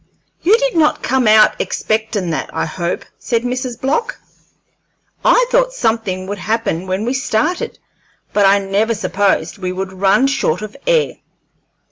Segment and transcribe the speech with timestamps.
[0.41, 3.79] "You did not come out expectin' that, I hope?" said Mrs.
[3.79, 4.19] Block.
[5.23, 7.77] "I thought something would happen when we started,
[8.33, 11.17] but I never supposed we would run short of air."